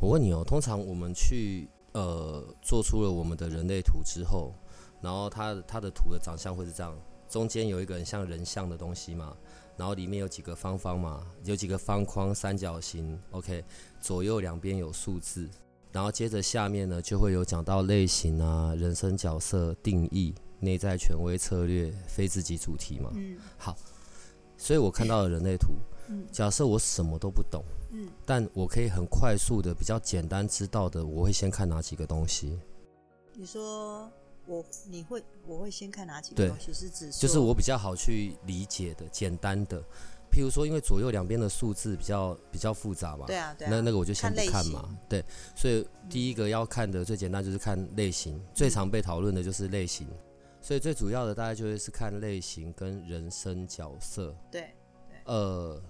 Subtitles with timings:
[0.00, 4.54] 我问你哦，通常我们去呃做出了我们的人类图之后，
[5.02, 9.36] 然后它它的图的长相会是这样，中间有一个很像人像的东西嘛，
[9.76, 13.62] 然后里面有几个方方嘛，有几个方框、三角形，OK，
[14.00, 15.46] 左右两边有数字，
[15.92, 23.10] 然后接着下面呢就会有讲到类型啊、人生角色定义、内在权威策略、非自己主题嘛。
[23.14, 23.76] 嗯好，
[24.56, 25.74] 所以我看到了人类图，
[26.08, 27.62] 嗯假设我什么都不懂。
[27.92, 32.58] 嗯，但我可以很快速的、比较简单知道的，我会先看哪几个东西？
[33.34, 34.10] 你说
[34.46, 36.72] 我你会我会先看哪几个东西？
[36.72, 39.82] 是指就是我比较好去理解的、简单的。
[40.32, 44.98] 譬如说，因为左右两边的数字比较比较复杂嘛，对啊对啊，那那个我就先不看嘛型。
[45.08, 45.24] 对，
[45.56, 50.06] 所以第一个要看的最简单就是看类型，最常被讨论的就是类型。
[50.60, 54.32] 所以最主要的大概就会是看类型跟人生角色。
[54.52, 54.70] 对
[55.24, 55.82] 呃，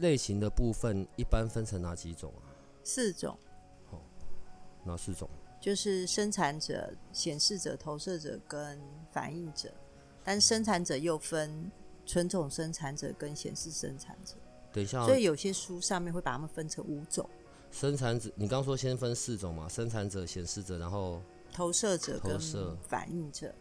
[0.00, 2.48] 类型的部分一般分成哪几种啊？
[2.84, 3.38] 四种，
[4.84, 5.28] 哪四种？
[5.60, 8.80] 就是生产者、显示者、投射者跟
[9.12, 9.72] 反应者。
[10.24, 11.70] 但生产者又分
[12.06, 14.34] 纯种生产者跟显示生产者，
[14.72, 17.28] 等一下哦，所以有些书上面会把它们分成五种：
[17.72, 19.68] 生产者，你刚刚说先分四种嘛？
[19.68, 21.20] 生产者、显示者，然后
[21.52, 23.52] 投射者投射反应者。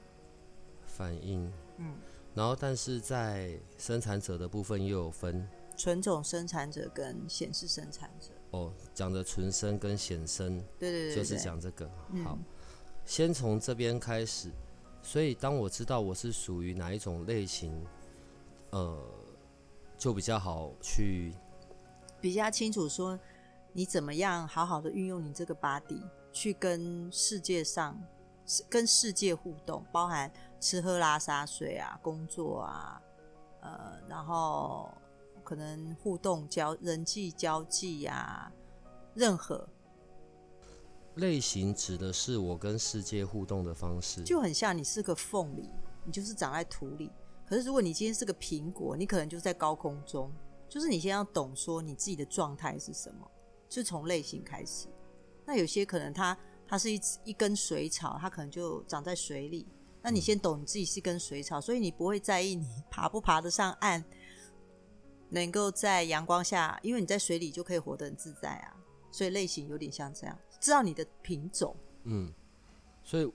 [0.86, 1.96] 反应，嗯，
[2.36, 5.48] 然后但是在生产者的部分又有分
[5.82, 8.30] 纯种生产者跟显示生产者。
[8.52, 11.90] 哦，讲的纯生跟显生，对对对对，就是对讲这个。
[12.12, 12.38] 嗯好，
[13.04, 14.52] 先从这边开始。
[15.02, 17.84] 所以当我知道我是属于哪一种类型，
[18.70, 19.04] 呃，
[19.98, 21.34] 就比较好去
[22.20, 23.20] 比较清楚说
[23.74, 28.00] 你怎么样好好的运用你这个 body 去跟世界上
[28.70, 33.02] 跟世界互动，包含吃喝拉撒睡啊、工作啊，
[33.62, 34.92] 呃，然后
[35.52, 38.50] 可能互动交人际交际呀、
[39.14, 39.68] 任何
[41.16, 44.24] 类型指的是我跟世界互动的方式。
[44.24, 45.70] 就很像你是个凤梨，
[46.06, 47.12] 你就是长在土里。
[47.46, 50.32] 可是如果你今天是个苹果，你可能就在高空中。
[50.70, 53.30] 就是你先要懂说你自己的状态是什么，
[53.68, 54.88] 就从类型开始。
[55.46, 59.68] 那有些可能它它是一一根水草，它可能就长在水里。
[60.02, 64.02] 那你先懂你自己是根水草，所以你不会在意你爬不爬得上岸，
[65.32, 68.76] 能够在阳光下，因为你在水里就可以活得很自在啊。
[69.12, 71.76] 所以类型有点像这样，知道你的品种。
[72.04, 72.32] 嗯，
[73.04, 73.30] 所以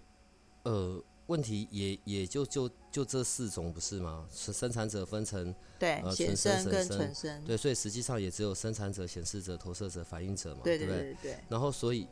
[0.62, 4.26] 呃，问题也也就就就这四种不是吗？
[4.30, 12.08] 生生产者分成对，呃显纯生生跟生纯生，对，所以实际上也只有生产者、显示者、投射者、反应者嘛，对不对对对，然后所以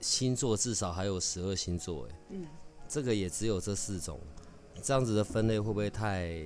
[0.00, 2.46] 星座至少还有十二星座，哎，嗯，
[2.88, 4.20] 这个也只有这四种，
[4.82, 6.44] 这样子的分类会不会太？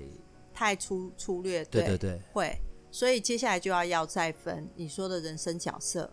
[0.53, 2.55] 太粗粗略，对对对，会。
[2.91, 6.13] 所以接下来就要要再分你说的人生角色，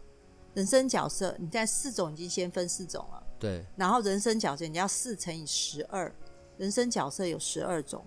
[0.54, 6.14] 人生角色，你在四种已经先分四种了，对，然后人生角色你要四乘以十二，
[6.58, 8.06] 人生角色有十二种，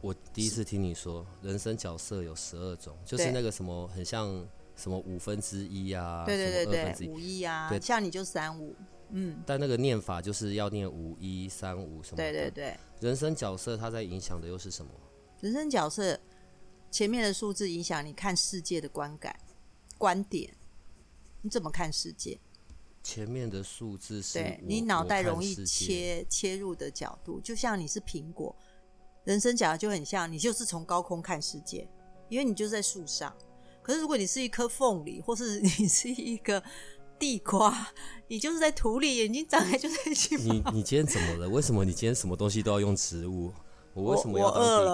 [0.00, 8.74] 我第一次听你说人生角色有十二种，就是那个什么很像什么五分之一啊，对对对对，五一啊对，像你就三五，
[9.10, 12.30] 嗯，但那个念法就是要念五一三五什么的。
[12.30, 14.90] 对对对，人生角色它在影响的又是什么？
[15.40, 16.18] 人生角色
[16.92, 19.34] 前面的数字影响你看世界的观感、
[19.96, 20.54] 观点，
[21.40, 22.38] 你怎么看世界？
[23.02, 28.54] 前面的数字是对你脑袋容易切切入的角度，就像你是苹果，
[29.24, 31.88] 人生角就很像你就是从高空看世界，
[32.28, 33.34] 因为你就在树上。
[33.82, 36.62] 可是如果你是一颗凤梨，或是你是一个
[37.18, 37.90] 地瓜，
[38.28, 41.48] 你就是在土里，眼睛长开就在去你你今天怎么了？
[41.48, 43.50] 为什么你今天什么东西都要用植物？
[43.94, 44.84] 我为什么要当地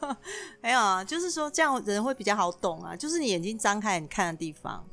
[0.00, 0.18] 瓜？
[0.60, 2.96] 没有啊，就是说这样人会比较好懂啊。
[2.96, 4.84] 就是你眼睛张开，你看的地方，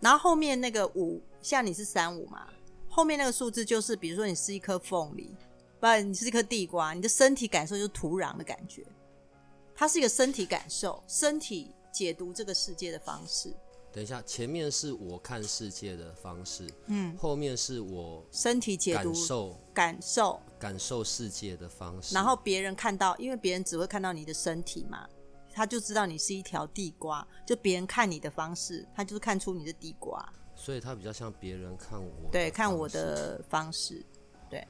[0.00, 2.48] 然后后面那个五，像你是三五嘛，
[2.88, 5.34] 后面那个数字就是，比如说你是一颗凤梨，
[5.78, 8.84] 不然你是一颗地瓜，你的身体感受就是土壤的感觉，
[9.74, 13.54] 它是一个身体感受，身体解读这个世界的方式，
[13.92, 22.12] 等一下，前面是我看世界的方式，嗯，后面是我身体解读感受感受，感受世界的方式。
[22.12, 25.08] 然后别人看到，因为别人只会看到你的身体嘛，
[25.52, 30.20] 他就知道你是一条地瓜，就别人看你的方式，他就是看出你是地瓜，
[30.56, 32.88] 所以他比较像别人看我，对，看我。
[32.88, 34.04] 的方式。
[34.50, 34.66] 对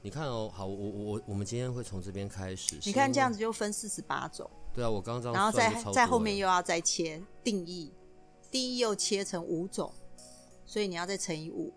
[0.00, 2.78] 你看哦，好，我我我我们今天会从这边开始。
[2.84, 7.92] 你看这样子，就分四十八种，对啊，我刚刚然后在在后面又要再切定义，
[8.48, 9.92] 定义又切成五种，
[10.64, 11.74] 所以你要再乘以五。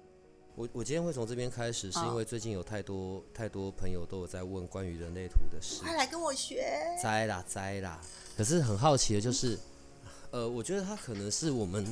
[0.55, 5.81] 我我今天会从这边开始，是因为最近有太多太多朋友都有在问关于人类图的事。
[5.81, 6.65] 快来跟我学！
[7.03, 7.99] 栽啦栽啦！
[8.37, 9.59] 可是很好奇的就是，
[10.31, 11.85] 呃，我觉得它可能是我们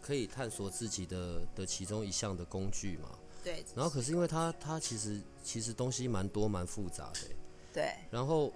[0.00, 3.10] 可以探索自己的的其中一项的工具嘛。
[3.44, 7.36] 对然后可是因为它它其实其实东西蛮多蛮复杂的欸。
[7.72, 8.50] 对，然后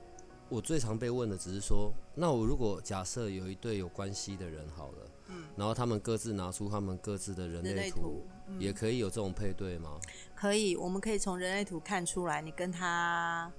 [0.49, 8.27] 我最常被问的只是说，那我如果假设有一对有关系的人好了，嗯，然后他们各自拿出他们各自的人人类图，
[8.59, 9.99] 也可以有这种配对吗？
[10.35, 13.51] 可以，我们可以从人类图看出来你跟他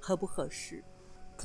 [0.00, 0.82] 合不合适，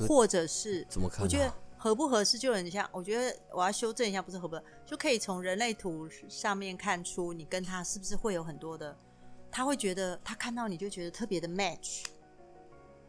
[0.08, 1.22] 或者是怎么看、啊？
[1.22, 8.96] 我觉得合不合适就很像，我觉得我要修正一下，不是合不合，就可以从人类图上面看出你跟他是不是会有很多的，
[9.50, 12.04] 他会觉得他看到你就觉得特别的 match，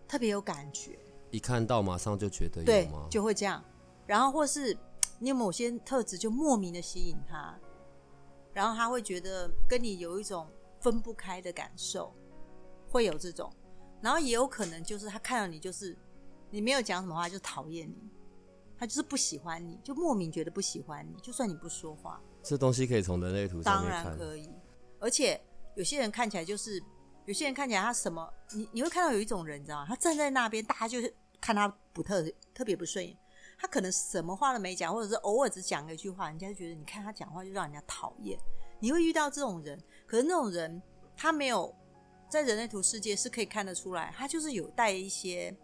[0.08, 0.98] 特别有感觉，
[1.32, 3.08] 一看到马上就觉得有对吗，？
[3.10, 3.64] 就会这样。
[4.06, 4.76] 然后或是
[5.20, 7.58] 你有某些特质就莫名的吸引他，
[8.58, 10.50] 然后他会觉得跟你有一种
[10.82, 12.12] 分不开的感受，
[12.90, 13.54] 会有这种。
[14.02, 15.96] 然后也有可能就是他看到你就是
[16.50, 18.10] 你没有讲什么话就讨厌你，
[18.76, 23.88] 他就是不喜欢你，就莫名觉得不喜欢你，就算你不说话，这东西可以从人类图上当。
[23.88, 24.50] 然可以。
[25.00, 25.40] 而且
[25.76, 26.82] 有些人看起来就是，
[27.26, 29.86] 有些人看起来他什么，你你会看到有一种人，你知道吗？
[29.88, 32.26] 他站在那边，大家就是看他不特
[32.56, 33.16] 特别不顺眼。
[33.58, 38.40] 他可能什么话都没讲，或者是偶尔只讲了一句话，人家就觉得你看他讲话就让人家讨厌。
[38.80, 40.82] 你会遇到这种人，可是那种人
[41.16, 41.74] 他没有
[42.30, 45.56] 在人类图世界是可以看得出来，他就是有带一些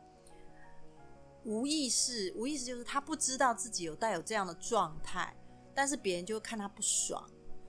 [1.43, 5.35] 无意识，无意识就是他不知道自己有带有这样的状态，
[5.75, 7.23] 但是别人就会看他不爽。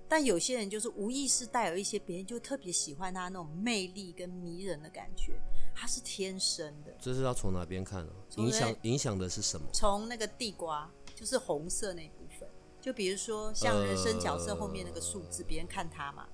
[0.09, 5.41] 但有些人就是无意识带有一些别人就特别喜欢他那种魅力跟迷人的感觉，
[5.75, 6.95] 他是天生的。
[7.01, 9.67] 这是要从哪边看呢、影响影响的是什么？
[9.73, 12.49] 从那个地瓜就是红色那部分，
[12.81, 16.29] 就比如说像人生角色后面那个数字，别人看他嘛，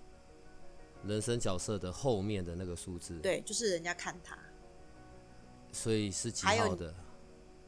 [1.05, 4.39] 人生角色的后面的那个数字，，对，就是人家看他。
[5.73, 6.95] 所以是几号的？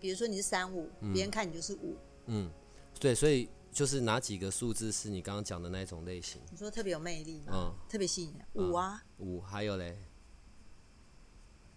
[0.01, 1.97] 比如说你是三五，别人看你就是五，
[2.27, 2.51] 嗯，
[2.99, 6.43] 对，所以就是哪几个数字是你刚刚讲的那一种类型？
[6.51, 7.75] 你说特别有魅力吗，嗯。
[7.89, 9.97] 特别吸引人，五啊，五，还有嘞，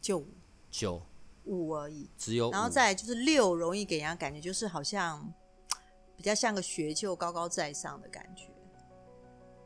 [0.06, 0.28] 就五
[0.69, 1.02] 九，
[1.46, 2.07] 五而已。
[2.16, 5.34] 只有五然后再来就是六，容易给人家感觉就是好像
[6.16, 8.54] 比较像个学究高高在上的感觉，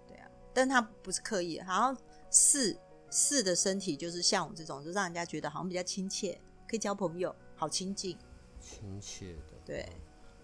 [0.07, 1.65] 对啊，但他不是刻意的。
[1.65, 1.93] 然后
[2.29, 6.39] 四四的身体就是像我这种，就让人家觉得好像比较亲切，
[6.69, 8.17] 可以交朋友，好亲近。
[8.61, 9.89] 亲切的，对，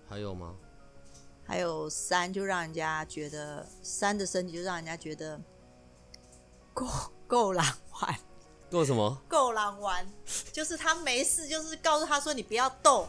[0.10, 0.58] 还有吗？
[1.46, 5.40] 还有三就让人家觉得三的身体就让人家觉得
[6.74, 6.86] 够
[7.28, 7.66] 够狼
[8.02, 8.20] 玩，
[8.76, 9.22] 做什么？
[9.26, 10.06] 够狼玩，
[10.52, 13.08] 就是他没事，就是告诉他说你不要动，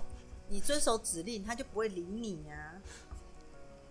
[0.49, 2.71] 你遵守指令，他就不会理你啊。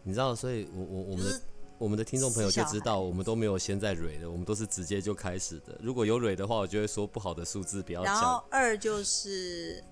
[0.04, 1.42] 你知道，所以我我我们的就是
[1.78, 5.78] 我们的听众朋友就知道，我们都没有先在蕊的，我们都是直接就开始的。
[5.82, 9.84] 如果有蕊的话，我就会说不好的数字不要然后讲，二就是，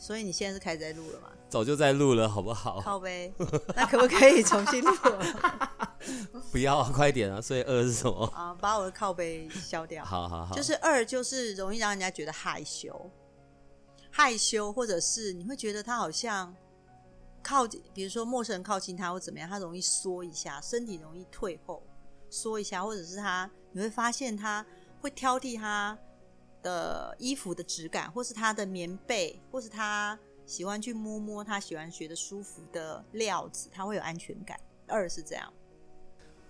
[0.00, 1.28] 所以你现在是开始在录了吗？
[1.50, 2.80] 早就在录了，好不好？
[2.80, 3.30] 靠呗，
[3.76, 4.90] 那可不可以重新录
[6.50, 7.38] 不要啊，快点啊！
[7.38, 8.24] 所以二是什么？
[8.34, 8.56] 啊？
[8.58, 10.02] 把我的靠背消掉。
[10.02, 13.10] 好好好，就是二，就是容易让人家觉得害羞，
[14.10, 16.54] 害羞，或者是你会觉得他好像
[17.42, 21.82] 靠近，比如说陌生人靠近他或怎么样，他容易缩一下，身体容易退后，
[22.30, 24.64] 缩一下，或者是他你会发现他
[25.02, 25.98] 会挑剔他
[26.62, 34.58] 的衣服的质感，或是他的棉被，或是他喜欢去摸摸他喜欢觉得舒服的料子，他会有安全感。
[34.86, 35.52] 二是这样，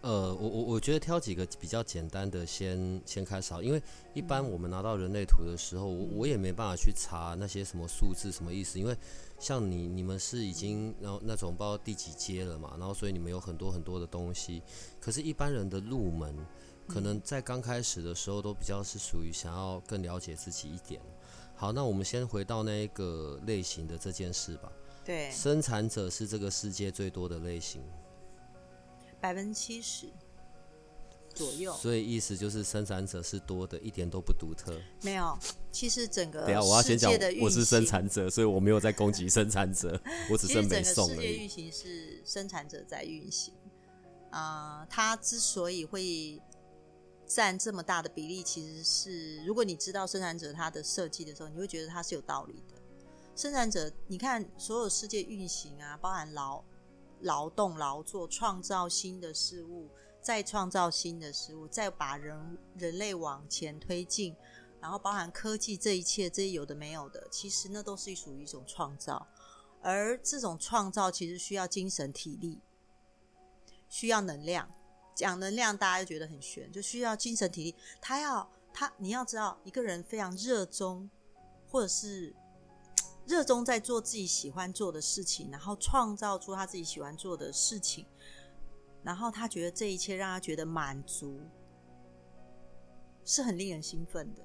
[0.00, 3.82] 呃，我我我觉得挑几个比较简单的先先开始好，因为
[4.14, 8.96] 一般我们拿到人类图的时候，我我也没办法去查那些什么数字什么意思，因为
[9.38, 14.62] 像你你们是已经然后那种不知道第几阶了嘛，然后所以你们有很多很多的东西，
[14.98, 16.34] 可是一般人的入门，
[16.92, 21.00] 可能在刚开始的时候都比较是属于想要更了解自己一点。
[21.54, 24.72] 好，那我们先回到那一个类型的这件事吧。
[25.04, 27.82] 对，生产者是这个世界最多的类型，
[29.20, 30.08] 百分之七十
[31.34, 31.72] 左右。
[31.74, 34.76] 所以意思就是生产者是多的，一点都不独特。
[35.02, 35.38] 没有，
[35.70, 41.18] 其实整个等一下我要先讲我是生产者，所以我没有在攻击生产者， 我只是实整个世没送而已。
[41.18, 43.54] 界运行是生产者在运行。
[44.30, 46.40] 啊、它之所以会
[47.32, 52.74] 占这么大的比例，其实是如果你知道生产者他的设计的时候，你会觉得他是有道理的。
[53.36, 56.64] 生产者，你看所有世界运行啊，包含劳
[57.20, 59.88] 劳动、劳作，创造新的事物，
[60.20, 64.34] 再创造新的事物，再把人人类往前推进，
[64.80, 69.24] 然后包含科技这一切，这些有的没有的，其实那都是属于一种创造。
[69.80, 72.58] 而这种创造其实需要精神体力，
[73.88, 74.68] 需要能量。
[75.20, 77.74] 讲能量，大家就觉得很悬，就需要精神体力。
[78.00, 81.08] 他要他，你要知道，一个人非常热衷，
[81.68, 82.34] 或者是
[83.26, 88.06] 热衷在做自己喜欢做的事情，然后创造出他自己喜欢做的事情，
[89.02, 91.40] 然后他觉得这一切让他觉得满足，
[93.24, 94.42] 是很令人兴奋的。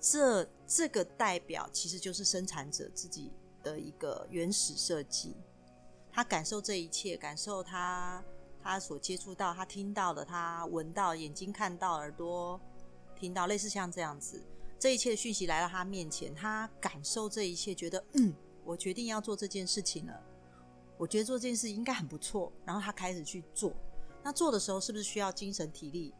[0.00, 3.32] 这这个代表其实就是生产者自己。
[3.62, 5.36] 的一个原始设计，
[6.10, 8.20] 他感受这一切，感受他
[8.62, 12.60] 他所接触到、他听到的、他闻到、眼睛看到、耳朵
[13.16, 14.42] 听到，类似像这样子，
[14.78, 18.32] 这一切讯息来到他面前，他感受这一切，觉得嗯，
[18.64, 20.22] 我决定要做这件事情了，
[20.96, 23.72] 我觉得做这件事应该很不错，然后他开始去做。
[24.22, 26.14] 那做的时候是不是需要精神体力？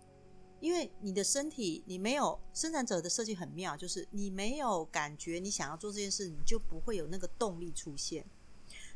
[0.58, 8.24] 因为你的身体，你没有生产者的设计很妙，就是你没有感觉你想要做这件事，你就不会有那个动力出现。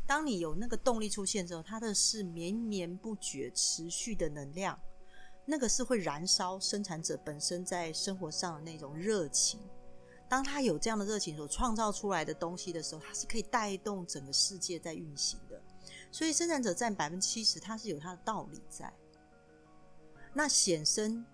[0.07, 4.79] 当你有那个动力出现之后，它的是绵绵不绝、持续的能量，
[5.45, 9.61] 那个是会燃烧生产者本身在生活上的那种热情。
[10.29, 15.61] 当他有这样的热情所创造出来的东西的时候，它是可以带动整个世界在运行的。
[16.11, 18.93] 所以生产者占百分之七十，它是有它的道理在。
[20.33, 21.25] 那显生。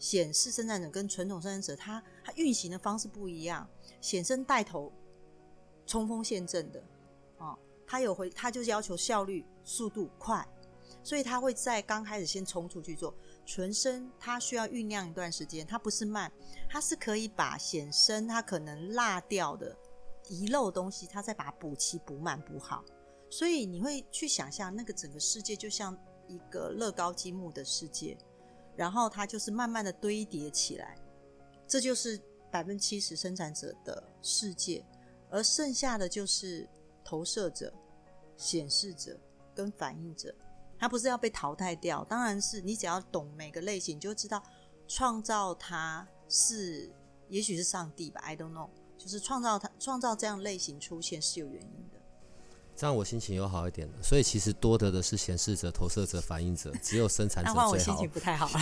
[0.00, 3.68] 显示生产者跟传统生产者，他他运行的方式不一样。
[4.00, 4.90] 显生带头
[5.84, 6.82] 冲锋陷阵的，
[7.36, 7.58] 哦，
[7.90, 10.46] 他有回，他就是要求效率、速度快，
[11.02, 13.12] 所以他会在刚开始先冲出去做。
[13.44, 16.30] 纯生他需要酝酿一段时间，他不是慢，
[16.68, 19.76] 他是可以把显生他可能落掉的
[20.28, 22.84] 遗漏东西，他再把它补齐、补满、补好。
[23.28, 28.16] 所以你会去想象那个整个世界就像一个乐高积木的世界。
[28.76, 30.96] 然后它就是慢慢的堆叠起来，
[31.66, 32.18] 这就是
[32.52, 34.82] 百分之七十生产者的世界，
[35.28, 36.66] 而剩下的就是
[37.04, 37.70] 投射者、
[38.40, 39.14] 显示者
[39.54, 40.34] 跟反应者。
[40.78, 44.42] 它不是要被淘汰掉，当然是你只要懂每个类型，你就知道
[44.88, 46.90] 创造它是，
[47.28, 52.00] 也许是上帝吧，I don't know，就是创造它创造这样类型出现是有原因的。
[52.74, 57.68] 这样我心情又好一点了，所以其实多得的是显示者、投射者、反应者，只有生产者最好。
[57.68, 58.58] 我心情不太好了。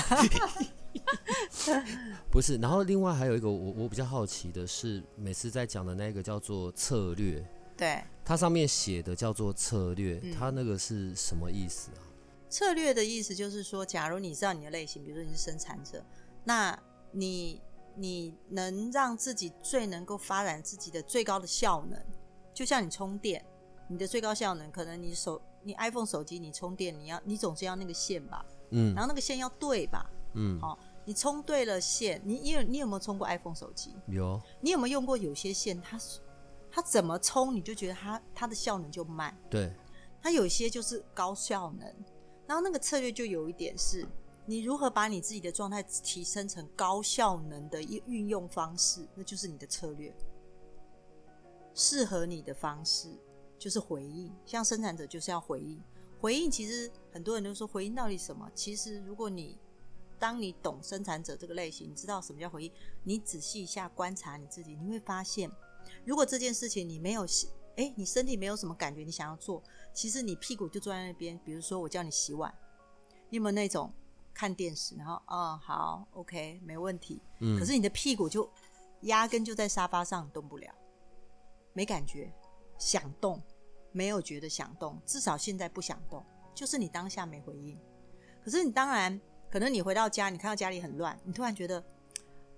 [2.32, 7.40] 不是，然后另外还有一个我我比较好奇的是，每次在讲的那个叫做策略，
[7.78, 12.04] 对，它上面写的叫做策略，它那个是什么意思啊？
[12.50, 16.04] 策略的意思就是说，假如你知道你的类型，比如说你是生产者，
[16.44, 16.78] 那
[17.12, 17.62] 你
[17.94, 21.98] 你能让自己最能够发展自己的最高的效能，
[22.52, 23.42] 就像你充电。
[23.90, 33.94] 你的最高效能，可能你手你 iPhone 手机你充电，你要你总是要那个线吧，嗯，然后那个线要对吧，嗯，好，你充对了线，你你有你有没有充过 iPhone 手机？
[34.08, 34.38] 有。
[34.60, 36.20] 你有没有用过有些线，它是
[36.70, 39.36] 它怎么充你就觉得它它的效能就慢？
[39.50, 39.72] 对。
[40.20, 41.94] 它有些就是高效能，
[42.46, 44.06] 然后那个策略就有一点是，
[44.46, 50.12] 你如何把你自己的状态提升成高效能的运运用方式，那就是你的策略，
[51.74, 53.08] 适合你的方式。
[53.58, 55.82] 就是回应，像生产者就是要回应。
[56.20, 58.48] 回应其实很多人都说回应到底什么？
[58.54, 59.58] 其实如果你
[60.16, 62.72] 当你懂生产者这个类型，你知道什么叫回应，
[63.02, 65.50] 你仔细一下观察你自己，你会发现，
[66.08, 67.26] 如果这件事情你没有
[67.76, 69.62] 哎，你身体没有什么感觉，你想要做，
[69.92, 71.38] 其实你屁股就坐在那边。
[71.44, 72.52] 比如说我叫你洗碗，
[73.28, 73.92] 你有没有那种
[74.32, 77.20] 看电视，然后哦好，OK，没问题。
[77.40, 77.58] 嗯。
[77.58, 78.50] 可是你的屁股就
[79.02, 80.74] 压根就在沙发上动不了，
[81.74, 82.32] 没感觉。
[82.78, 83.42] 想动，
[83.92, 86.24] 没有觉得想动，至少现在不想动，
[86.54, 87.78] 就是你当下没回应。
[88.42, 91.84] 可是你当然，可能你回到家，你看到家里很乱，你突然觉得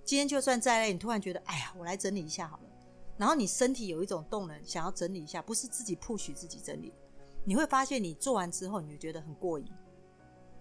[0.04, 2.69] 今天就算再累，你突然觉得，哎呀，我来整理一下好了。
[3.20, 6.90] 然后你身体有一种动能，想要整理一下，不是自己 push 自己整理，
[7.44, 9.66] 你会发现你做完之后，你就觉得很过瘾。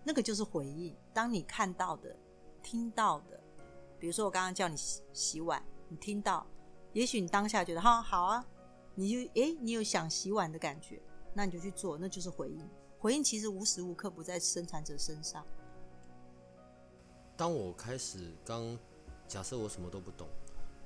[0.03, 0.93] 那个就是回应。
[1.13, 2.13] 当你看到的、
[2.61, 3.39] 听到的，
[3.97, 6.45] 比如说我刚刚叫你洗洗碗，你听到，
[6.91, 8.45] 也许你当下觉得，哈，好啊。
[8.93, 11.01] 你就诶，你有想洗碗的感觉，
[11.33, 12.69] 那你就去做，那就是回应。
[12.99, 15.45] 回应其实无时无刻不在生产者身上。
[17.37, 18.77] 当我开始刚
[19.29, 20.27] 假设我什么都不懂，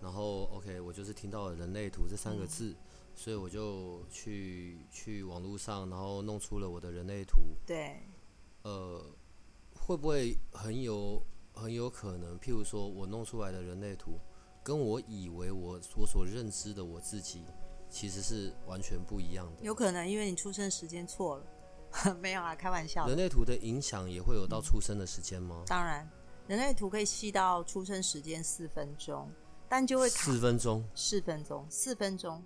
[0.03, 2.75] 然后 OK，我就是听到了“人类图”这三个字，
[3.15, 7.55] 所以我就去去网络上，然后弄出了我的人类图。
[7.65, 8.01] 对。
[8.63, 9.03] 呃，
[9.73, 12.37] 会不会很有很有可能？
[12.39, 14.19] 譬如说我弄出来的人类图，
[14.61, 17.43] 跟我以为我我所认知的我自己。
[17.89, 19.61] 其实是完全不一样的。
[19.61, 21.45] 有可能因为你出生时间错了，
[22.19, 23.05] 没有啊，开玩笑。
[23.07, 25.63] 人类图的影响也会有到出生的时间吗？
[25.67, 26.09] 当然，
[26.47, 29.29] 人类图可以细到出生时间四分钟，
[29.73, 32.43] 但就会卡四分钟，四分钟，四分钟，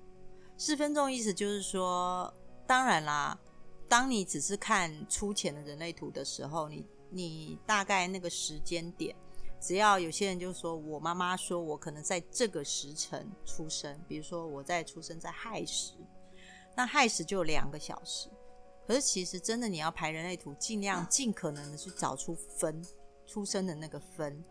[0.56, 2.34] 四分钟意思就是说，
[2.66, 3.38] 当然啦，
[3.90, 9.14] 当你只是看粗浅的人类图的时候，你你大概那个时间点，
[9.60, 15.96] 只要有些人就说我妈妈说我可能在这个时辰出生，比如说我在出生在亥时，
[16.78, 18.30] 那亥时就两个小时。
[18.88, 22.82] 可是其实真的你要排人类图，尽量尽可能的去找出分
[23.26, 24.42] 出生的那个分。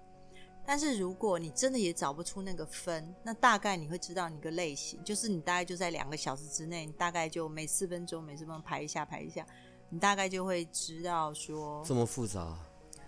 [0.66, 9.46] 但是如果你真的也找不出那个分，那大概你会知道你个类型，就是你大概就在两个小时之内，你大概就每四分钟每四分钟排一下排一下，
[9.90, 12.58] 你大概就会知道说，这么复杂，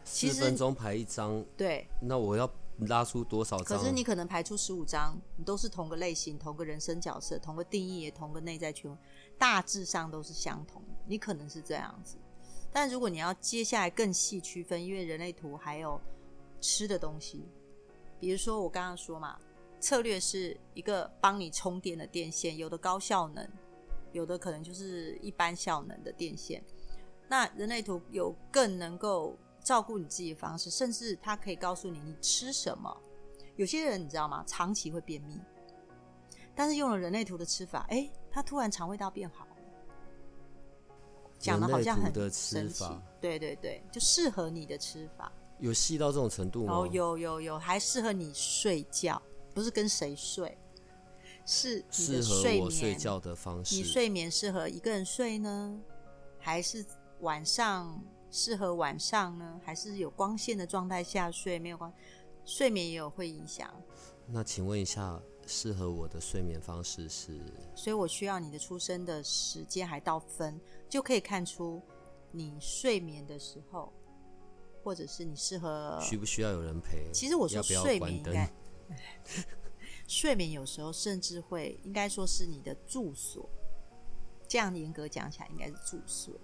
[0.04, 1.88] 四分钟排一张，对。
[2.00, 2.48] 那我要
[2.86, 3.76] 拉出多少张？
[3.76, 8.96] 可是你可能排出十五张，你都是同个类型、同个人生角色、同个定义、也同个内在圈，
[9.36, 10.94] 大致上都是相同的。
[11.08, 12.16] 你可能是这样子，
[12.72, 16.00] 但如果你要接下来更细区分，因为人类图还有
[16.60, 17.48] 吃的东西，
[18.18, 19.38] 比如说我刚刚说嘛，
[19.80, 23.48] 策略是一个帮你充电的电线，有的高效能，
[24.12, 26.62] 有的可能就是一般效能的电线。
[27.28, 32.94] 那人类图有更能够照顾你自己的方式，甚至它可以告诉你你吃什么。
[33.56, 34.42] 有些人你知道吗？
[34.46, 35.38] 长期会便秘，
[36.54, 39.56] 但是用了人类图的吃法，哎，他突然肠胃道变好了。
[41.38, 42.84] 讲的好像很神奇，
[43.20, 45.32] 对对对，就适合你的吃法。
[45.60, 46.72] 有细到这种程度吗？
[46.72, 49.20] 哦，有有有，还适合你睡觉，
[49.52, 50.56] 不是跟谁睡，
[51.44, 52.58] 是你适的睡眠。
[52.60, 53.74] 合我睡觉的方式。
[53.74, 55.80] 你睡眠适合一个人睡呢，
[56.38, 56.84] 还是
[57.20, 58.00] 晚上
[58.30, 59.60] 适合晚上呢？
[59.64, 61.58] 还是有光线的状态下睡？
[61.58, 61.92] 没有光，
[62.44, 63.68] 睡眠也有会影响。
[64.26, 67.40] 那请问一下，适合我的睡眠方式是？
[67.74, 71.82] 所以我需要你的出生的时间还到分，就可以看出
[72.30, 73.90] 你睡眠的时候，
[74.82, 75.98] 或者是你适合。
[76.00, 77.10] 需不需要有人陪？
[77.12, 77.98] 其实我说睡？
[78.00, 78.50] 眠应该，
[80.06, 83.48] 睡眠有时候甚至会应该说是你的住所，
[84.48, 86.34] 这样严格讲起来应该是住所。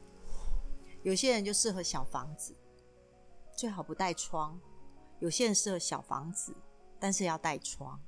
[1.03, 2.55] 有些人就适合小房子，
[3.57, 4.59] 最好不带窗；
[5.21, 6.55] 有些人适合小房子，
[6.99, 7.99] 但是要带窗；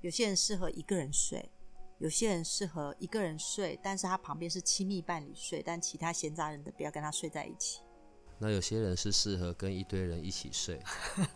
[0.00, 1.50] 有些人适合一个人睡，
[1.98, 7.80] 有些人适合一个人睡，但是他旁边是亲密伴侣睡，但其他闲杂人的不要跟他睡在一起。
[8.38, 10.80] 那有些人是适合跟一堆人一起睡。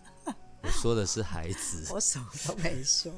[0.62, 1.92] 我说的是孩子。
[1.92, 3.12] 我什么都没说，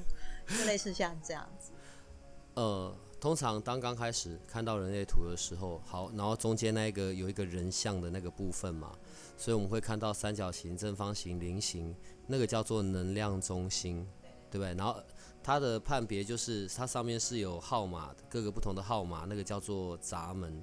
[0.47, 1.73] 就类似像这样子。
[2.55, 8.92] 呃，通常当刚开始看到人类图的时候，好，然后中间那一个有一个人像的那个部分嘛，
[9.37, 14.07] 所以我们会看到三角形、正方形、菱形，那个叫做能量中心，
[14.51, 14.75] 对不对？
[14.75, 15.03] 然后
[15.42, 20.62] 它的判别就是它上面是有号码的，各个不同的号码，那个叫做闸门。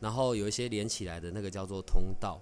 [0.00, 2.40] 好，然后有一些连起来的那个叫做通道。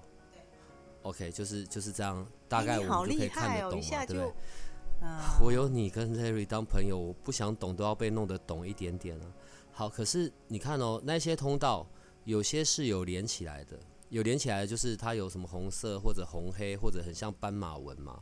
[1.02, 4.34] OK，就是就是这样，大概我们就可以看得懂嘛，一下就对不对？
[5.00, 9.26] 嗯，我有你跟 Larry 当朋友，我不想懂都要被弄得懂一点点啊。
[9.70, 11.86] 好，可是你看哦，那些通道
[12.24, 18.20] 有些是有连起来的，有连起来的就是它有什么红色或者红黑或者很像斑马纹嘛。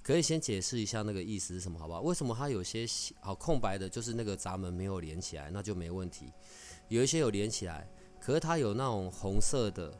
[0.00, 2.00] 可以先解释一下那个意思是什么，好不好？
[2.00, 2.86] 为什么它有些
[3.20, 6.32] 好空白的，就是那个闸门没有连起来，那就没问题。
[6.88, 7.88] 有一些有连起来，
[8.24, 9.92] 可是它有那种红色的，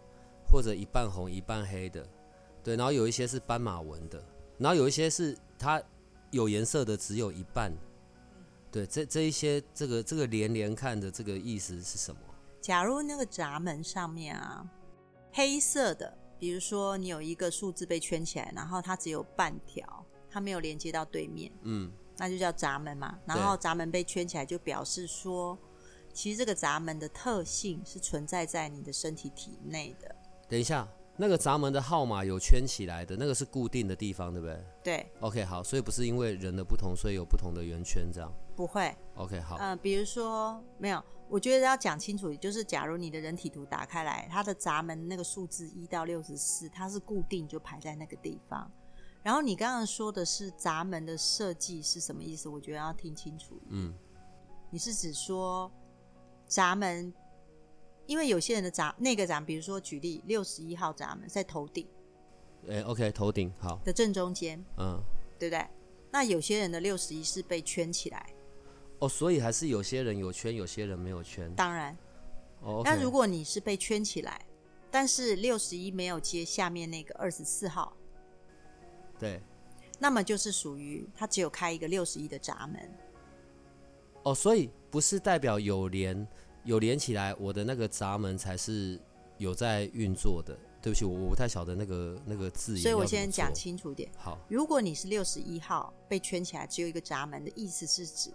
[0.48, 2.06] 或者一半红一半黑的，
[2.62, 2.76] 对。
[2.76, 4.22] 然后有一些是斑马纹的，
[4.58, 5.82] 然后有一些是它
[6.30, 7.72] 有颜色的只有一半，
[8.70, 8.86] 对。
[8.86, 12.20] 这这一些这个这个连连看的这个意思是什么？
[12.60, 14.64] 假如那个闸门上面啊，
[15.32, 23.18] 黑色的，比如说你有一个数字被圈起来，然后它只有半条，它没有连接到对面，嗯，那就叫闸门嘛。
[23.26, 25.58] 然后闸门被圈起来，就表示说，
[26.12, 30.14] 其实这个闸门的特性是存在在你的身体体内的。
[30.48, 38.32] 等一下，那个闸门的号码有圈起来的那个是固定的地方，对不对对，？OK，好，所以不是因为人的不同，所以有不同的圆圈这样。
[38.54, 48.70] 不会，OK，好，嗯、比如说没有，我觉得要讲清楚，就是假如你的人体图打开来，它的闸门那个数字一到六十四，它是固定就排在那个地方。
[49.22, 52.48] 然后你刚刚说的是闸门的设计是什么意思？
[52.48, 53.58] 我觉得要听清楚。
[53.68, 53.94] 嗯，
[54.68, 55.72] 你是指说
[56.52, 57.12] 闸门，
[58.06, 61.88] 因为有些人的闸那个闸，比如说举例六十一号闸门在头顶
[62.66, 65.00] 诶 o k 头顶好，的正中间，嗯，
[65.38, 65.66] 对不对？
[66.10, 68.34] 那有些人的六十一是被圈起来，
[68.98, 71.52] 哦，所以还是有些人有圈，有些人没有圈。
[71.54, 71.96] 当然。
[72.60, 74.40] 哦，OK，那如果你是被圈起来，
[74.90, 77.96] 但是六十一没有接下面那个二十四号，
[79.18, 79.40] 对，
[79.98, 82.98] 那么就是属于他只有开一个六十一的闸门。
[84.22, 86.28] 哦，所以不是代表有连
[86.64, 89.00] 有连起来，我的那个闸门才是
[89.38, 90.54] 有在运作的。
[90.82, 92.82] 对不起，我我不太晓得那个那个字眼。
[92.82, 94.10] 所以我先讲清楚点。
[94.18, 98.34] 好，如果你是六十一号被圈起来，只有一个闸门的意思是指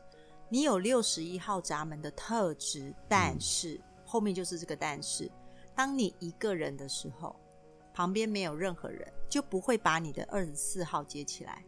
[0.49, 5.29] 你有六十一号闸门的特质，但是、后面就是这个但是，
[5.75, 7.35] 当你一个人的时候，
[7.93, 11.63] 旁边没有任何人，就不会把你的二十四号接起来，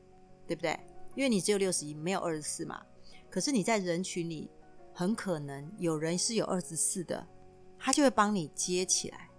[0.47, 0.79] 对不对？
[1.13, 2.81] 因为你只有六十一，没有二十四嘛。
[3.29, 4.49] 可是你在人群里，
[4.99, 7.25] 很可能有人是有二十四的，
[7.77, 9.29] 他就会帮你接起来，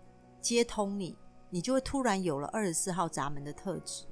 [0.40, 1.14] 接通你，
[1.50, 4.06] 你就会突然有了二十四号闸门的特质。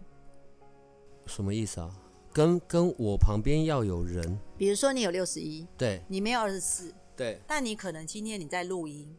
[1.24, 1.90] 什么意思啊？
[2.34, 9.16] 跟跟我旁边要有人，比如说你有六十一，对你没有二十四，对，但你可能今天你在录音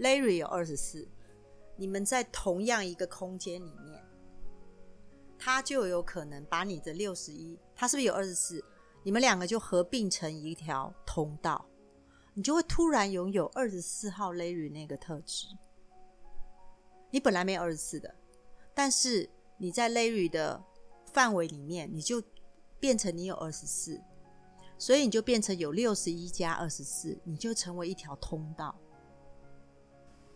[0.00, 1.08] ，Larry 有二十四，
[1.76, 4.04] 你们在同样一个空间里面，
[5.38, 8.62] 他就有可能把你的六十一，他是不是有二十四？
[9.02, 11.64] 你们两个就合并成一条通道，
[12.34, 15.46] 你就会突然拥有二十四号 Larry 那个特质。
[17.10, 18.14] 你本来没有二十四的，
[18.74, 20.62] 但是你在 Larry 的
[21.12, 22.22] 范围里面，你就
[22.78, 24.00] 变成你有二十四，
[24.78, 28.74] 所以你就变成有六十一加二十四，你就成为一条通道。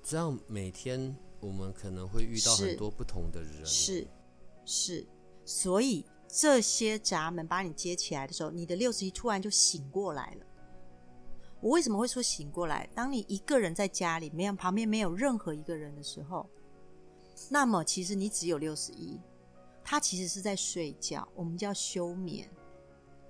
[0.03, 4.07] 这样每天我们可能会遇到很多不同的人，是
[4.65, 5.07] 是，
[5.45, 10.47] 所以这些闸门把你接起来的时候，你的六十一突然就醒过来了。
[11.65, 12.87] 我为什么会说醒过来？
[12.95, 16.47] 当你一个人在家里，没有旁边没有任何一个人的时候，
[17.49, 19.19] 那么其实你只有六十一，
[19.83, 22.51] 他其实是在睡觉，我们叫休眠，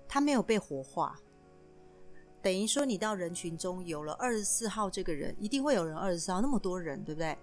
[0.08, 1.16] 他没有被活化。
[2.42, 7.38] 等于说，你到人群中有了二十四号这个人，一定会有人二十四号，那么多人，对不对？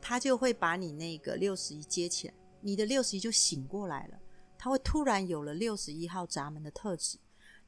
[0.00, 4.18] 他就会把你那个六十一接起来，你的六十一就醒过来了，
[4.58, 7.16] 他会突然有了六十一号闸门的特质，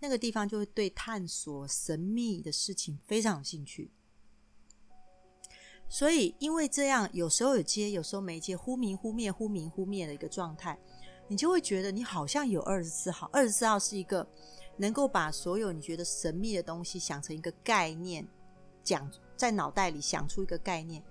[0.04, 3.90] 那个地方就会对探索神秘的事情非常有兴趣。
[5.88, 10.78] 所以，因为这样，有时候有接，有时候没接，忽明忽灭、忽明忽灭的一个状态，
[11.26, 13.30] 你就会觉得你好像有二十四号。
[13.32, 14.28] 二十四号是一个
[14.76, 18.28] 能够把所有你觉得神秘的东西想成一个概念，
[18.82, 21.02] 讲在脑袋里想出一个概念，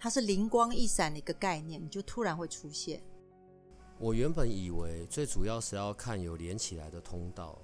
[0.00, 3.00] 它是灵光一闪的一个概念，你就突然会出现。
[3.98, 7.58] 我原本以为最主要是要看有连起来的通道，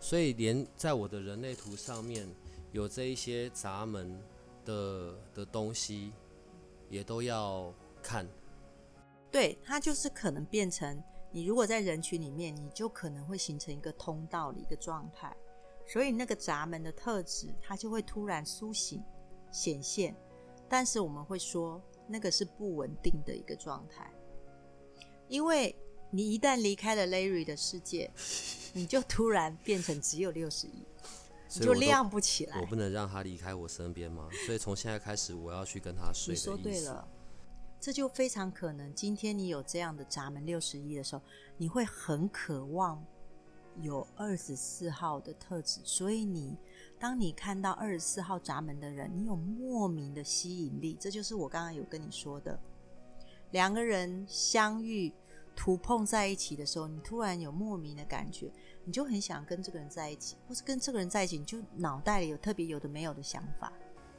[0.00, 2.28] 所以连在我的人类图上面
[2.72, 4.20] 有这一些闸门
[4.64, 6.12] 的的东西，
[6.88, 7.72] 也都要
[8.02, 8.26] 看。
[9.30, 15.34] 对，它就是可能变成你如果在人群里面，你就可能会形成一个通道的一个状态，
[15.86, 19.00] 所以那个闸门的特质，它就会突然苏醒
[19.52, 20.14] 显现。
[20.68, 24.12] 但是我们会说，那个是不稳定的一个状态，
[25.32, 25.74] 因为
[26.10, 28.10] 你一旦离开了 Larry 的世界，
[28.74, 30.84] 你就突然变成只有六十一，
[31.54, 32.66] 你就亮不起来我。
[32.66, 34.28] 不能让他离开我身边吗？
[34.44, 36.54] 所以从现在开始，我要去跟他睡你说。
[36.54, 37.08] 对了，
[37.80, 38.94] 这就非常可能。
[38.94, 41.22] 今天你有这样的闸门六十一的时候，
[41.56, 43.02] 你会很渴望
[43.80, 46.58] 有二十四号的特质，所以你
[47.00, 50.94] 当你看到二十四号闸门的人，你有莫名的吸引力。
[51.00, 52.60] 这就是我刚刚有跟你说的，
[53.52, 55.10] 两个人相遇。
[55.54, 58.50] 突碰在一起的时候，你突然有莫名的感觉，
[58.84, 63.72] 你就很想跟这个人在一起，或是跟这个人在一起，你就脑袋里有特别有的没有的想法。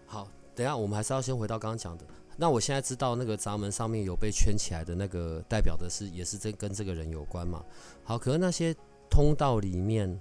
[0.06, 2.06] 好，等下我们还是要先回到刚刚讲的。
[2.36, 7.64] 那我现在知道那个闸门上面有被圈起来的那个，代表的是也是这跟这个人有关嘛？
[8.04, 8.76] 好，可是那些
[9.10, 10.20] 通道里面，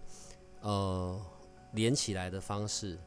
[0.61, 1.19] 呃，
[1.73, 2.99] 连起来的方式，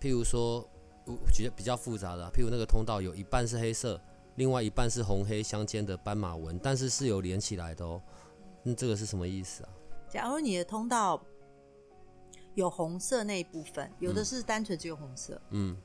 [0.00, 0.60] 譬如说，
[1.06, 4.00] 我觉得比较复杂的、譬如那个通道有一半是黑色，
[4.36, 8.00] 另外一半是红黑相间的斑马纹，但是是有连起来的哦。
[8.62, 9.70] 那这个是什么意思啊？
[10.08, 11.22] 假如你的通道
[12.54, 15.76] 有红色那一部分，有的是单纯只有红色，嗯，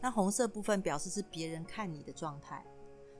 [0.00, 2.64] 那红色部分表示是别人看你的状态。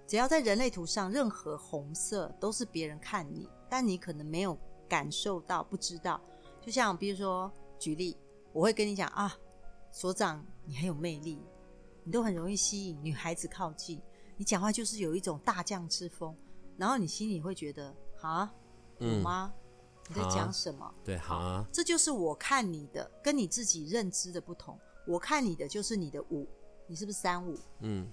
[0.07, 6.21] 只要在人类图上，任何红色都是别人看你，但你可能没有感受到，不知道。
[6.61, 8.17] 就像比如说，举例，
[8.53, 9.33] 我会跟你讲啊，
[9.93, 11.41] 所长你很有魅力，
[12.03, 14.03] 你都很容易吸引女孩子靠近，
[14.41, 16.35] 你讲话就是有一种大将之风，
[16.79, 18.51] 然后你心里会觉得啊，
[18.97, 19.53] 有嗯吗？
[20.09, 20.95] 你在啊讲什么？
[21.05, 24.81] 对，好啊，这就是我看你的跟你自己认知的不同。
[25.07, 26.49] 我看你的就是你的五，
[26.87, 27.55] 你是不是三五？
[27.81, 28.11] 嗯，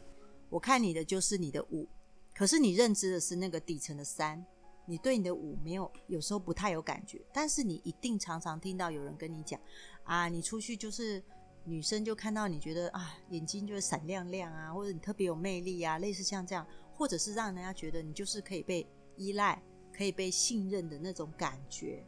[0.50, 1.88] 我看你的就是你的五，
[2.36, 4.46] 可是你认知的是那个底层的三，
[4.86, 9.58] 你对你的五没有，有时候不太有感觉，但是你一定常常听到有人跟你讲
[10.04, 11.24] 啊，你出去就是
[11.70, 22.02] 女生就看到你觉得啊，眼睛就是闪亮亮啊，或者你特别有魅力啊，类似像这样，或者是让人家觉得你就是可以被依赖、可以被信任的那种感觉。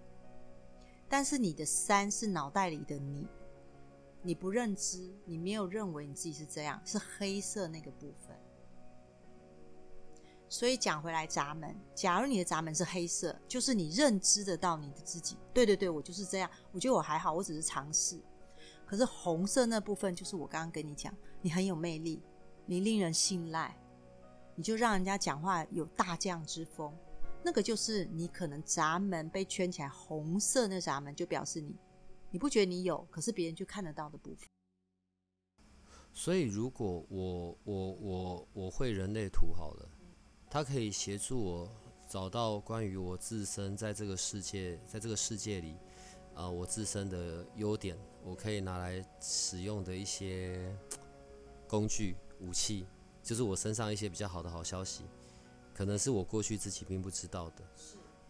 [1.10, 3.28] 但是你的三是脑袋里的你，
[4.22, 8.34] 你不认知，你没有认为你自己是这样，是黑色那个部分。
[10.48, 18.18] 所以讲回来，闸门，假如你的闸门是黑色，就是你认知得到你的自己，对对对，我就是这样，我觉得我还好，我只是尝试。
[18.90, 22.24] 可是红色那部分，就是我刚刚跟你讲，你很有魅力，
[22.66, 23.78] 你令人信赖，
[24.56, 26.92] 你就让人家讲话有大将之风。
[27.44, 31.76] 那个就是你可能闸门被圈起来，红色那闸门就表示你，
[32.32, 34.50] 你不觉得你有，可是别人就看得到的部分。
[36.12, 39.88] 所以如果我我我我会人类图好了。
[40.52, 41.72] 它可以协助我
[42.08, 45.78] 找到关于我自身在这个世界，在这个世界里，
[46.34, 47.96] 呃，我自身的优点，
[48.30, 50.72] 我可以拿来使用的一些
[51.68, 52.86] 工具、武器，
[53.24, 55.04] 就是我身上一些比较好的好消息，
[55.74, 57.64] 可能是我过去自己并不知道的。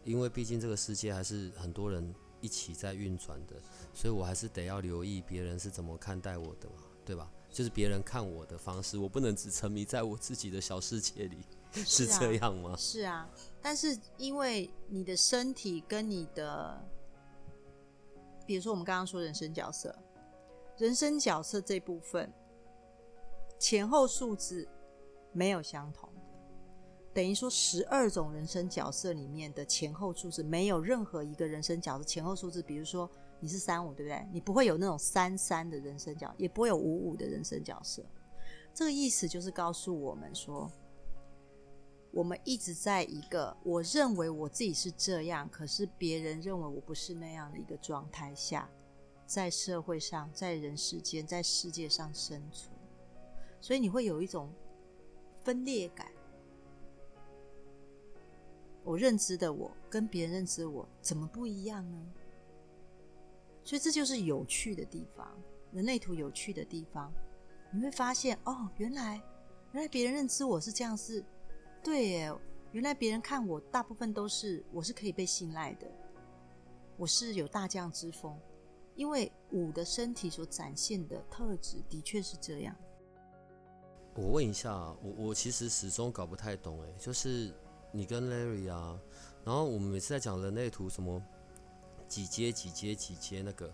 [0.06, 3.56] 因为毕竟这个世界还是很多人一起在运转的，
[3.94, 7.30] 所以我还是得要留意别人是怎么看待我的嘛，对吧？
[7.52, 11.38] 就是别人看我的方式，我不能只沉迷在我自己的小世界里。
[11.86, 12.76] 是这样吗？
[12.78, 13.30] 是啊，
[13.62, 16.82] 但是因为你的身体跟你的，
[18.50, 19.96] 比如说我们刚刚说人生角色，
[20.80, 22.34] 人生角色这部分
[23.60, 24.68] 前后数字
[25.32, 26.22] 没有相同的，
[27.14, 33.08] 等于说十二种人生角色里面的前后数字没有任何一个人生角色前后数字，比如说
[33.40, 34.28] 你是三五，对不对？
[34.34, 38.04] 你不会有那种三三的人生角，也不会有五五的人生角色。
[38.74, 40.68] 这个意思就是告诉我们说。
[42.12, 48.67] 我们一直在一个我认为我自己是这样，可是别人认为我不是那样的一个状态下，
[49.28, 52.72] 在社会上，在人世间，在世界上生存，
[53.62, 54.52] 所以你会有一种
[55.43, 56.12] 分裂感。
[58.84, 62.12] 我认知的我跟别人认知我怎么不一样呢？
[63.63, 65.39] 所以这就是有趣的地方，
[65.72, 67.13] 人类图有趣的地方，
[67.72, 69.22] 你会发现哦，原来
[69.74, 71.24] 原来别人认知我是这样是。
[71.84, 72.34] 对耶，
[72.72, 75.88] 原来别人看我大部分都是我是可以被信赖的，
[76.98, 78.38] 我是有大将之风，
[78.96, 82.76] 因为五的身体所展现的特质的确是这样。
[84.15, 87.54] 我问一下，我我其实始终搞不太懂哎，就是
[87.92, 89.00] 你跟 Larry 啊，
[89.46, 91.24] 然后我们每次在讲人类图什么
[92.08, 93.74] 几阶几阶几阶那个，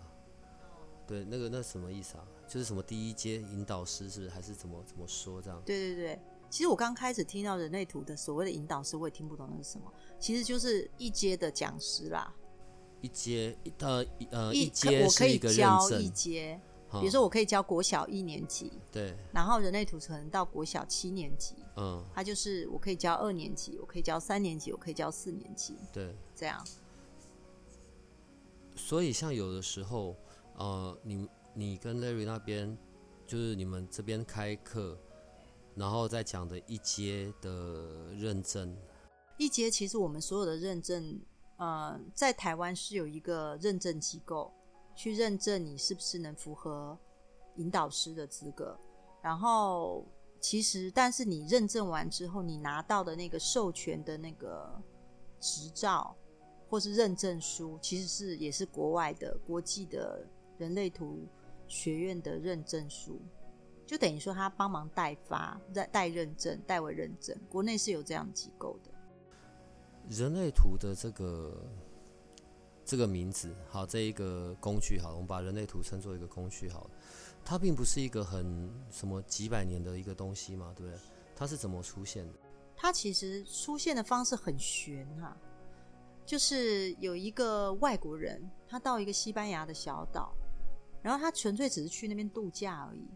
[1.06, 2.24] 对，那个那什么意思啊？
[2.46, 4.30] 就是什么第一阶引导师是不是？
[4.30, 5.60] 还是怎么怎么说这样？
[5.66, 6.20] 对对对。
[6.56, 9.92] 其实我刚开始听到人类图的所谓的引导师，我也听不懂那是什么。
[10.18, 12.34] 其实就是一阶的讲师啦。
[13.02, 16.58] 一阶呃呃一阶我可以教一阶，
[16.92, 19.14] 比如说我可以教国小一年级，对。
[19.34, 26.66] 然后人类图可能到国小七年级，嗯，他就是我可以教二年级，我可以教三年级，我可以教四年级，对，这样。
[28.74, 30.16] 所以像有的时候，
[30.54, 32.74] 呃，你你跟 Larry 那边，
[33.26, 34.98] 就是你们这边开课。
[35.76, 38.74] 然后再讲的一阶的认证，
[39.36, 41.20] 一阶其实我们所有的认证，
[41.58, 44.50] 呃，在台湾是有一个认证机构
[44.94, 46.98] 去认证你是不是能符合
[47.56, 48.74] 引导师的资格。
[49.22, 50.02] 然后
[50.40, 54.82] 其实，但是你认证完之后，你拿到的那个授权的那个
[55.38, 56.16] 执照
[56.70, 61.26] 或是认证书，其实是也是国外的国际的人类图
[61.68, 63.20] 学院的认证书。
[63.86, 68.90] 就等于说，他帮忙代发、代代认证、代为认证，国内是有这样机构的。
[70.08, 71.64] 人类图的这个
[72.84, 76.90] 这个名字，好，这一个工具，好，我们把人类图称作一个工具，好，
[77.44, 81.00] 它并不是一个很什么几百年的一个东西嘛，对不对？
[81.36, 82.32] 它是怎么出现的？
[82.76, 85.36] 它其实出现的方式很玄哈，
[86.24, 90.34] 就是有一个外国人，他到一个西班牙的小岛，
[91.02, 93.08] 然后他纯粹只是去那边度假而已。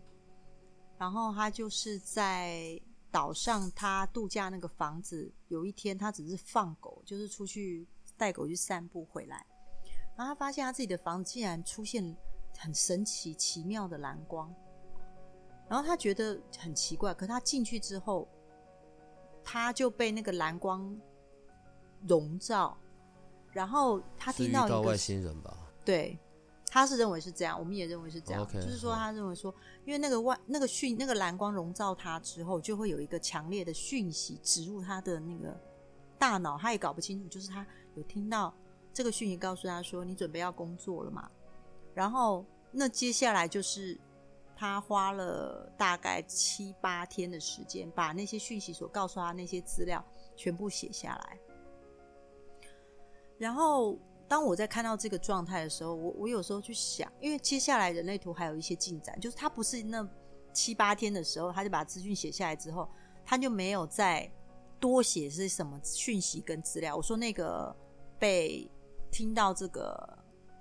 [1.01, 2.79] 然后他就是在
[3.11, 5.33] 岛上，他度假那个房子。
[5.49, 9.47] 有一天，他只是放狗，就是出去带狗去散步回来，
[10.15, 12.15] 然后他发现他自己的房子竟然出现
[12.59, 14.55] 很神奇、奇妙的蓝光。
[15.71, 18.29] 然后他觉得很奇怪，可他进去之后，
[19.43, 20.95] 他就被那个蓝光
[22.09, 22.77] 笼罩。
[23.53, 25.73] 然后他听到一个外星人吧？
[25.83, 26.19] 对。
[26.73, 29.53] 他是认为是这样，我们也认为是这样，就是说他认为说，
[29.85, 35.61] 因为那个外那个讯那个蓝光笼罩他之后，就会有一个强烈的讯息植入他的那个
[36.17, 38.55] 大脑，他也搞不清楚，就是他有听到
[38.95, 41.29] 这个讯息告诉他说你准备要工作了嘛，
[41.93, 43.99] 然后那接下来就是
[44.57, 50.05] 他花了大概七八天的时间，把那些讯息所告诉他那些资料
[50.37, 51.39] 全部写下来，
[53.39, 53.99] 然后。
[54.31, 60.09] 当我在看到这个状态的时候，我我有时候去想，因为接下来人类图还有一些进展，就是他不是那
[60.53, 62.89] 七八天的时候，他就把资讯写下来之后，
[63.27, 64.31] 他就没有再
[64.79, 66.97] 多写是什么讯息跟资料。
[66.97, 67.75] 我说那个
[68.21, 68.71] 被
[69.11, 70.17] 听到这个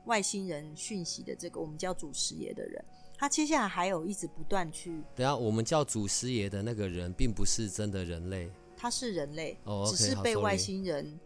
[0.05, 2.83] 外星人讯息的这个我们叫祖师爷的人，
[3.19, 11.19] 他接下来还有一直不断去，等下我们叫祖师爷的那个人，并不是真的人类，他是人类，哦只是被外星人，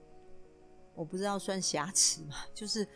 [0.95, 2.87] 我不知道算瑕疵嘛， 就是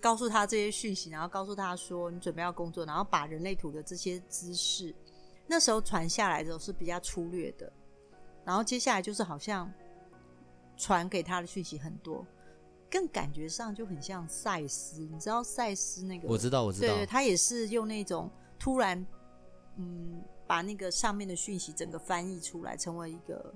[0.00, 4.94] 告诉他这些讯息，然后告诉他说你准备要工作，然后把人类图的这些知识，
[5.46, 7.72] 那时候传下来的时候是比较粗略的，
[8.44, 9.72] 然后接下来就是好像
[10.76, 12.26] 传给他的讯息很多，
[12.90, 16.28] 更感觉上就很像赛斯，你知道赛斯那个？
[16.28, 16.88] 我知道，我知道。
[16.88, 19.06] 对对，，他也是用那种突然，
[19.76, 23.54] 嗯，把那个上面的讯息整个翻译出来，成为一个